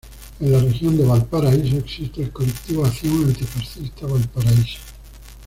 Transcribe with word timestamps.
En 0.39 0.51
la 0.51 0.57
región 0.57 0.97
de 0.97 1.05
Valparaíso 1.05 1.77
existe 1.77 2.23
el 2.23 2.31
Colectivo 2.31 2.83
Acción 2.83 3.23
Anti-Fascista 3.23 4.07
Valparaíso. 4.07 4.79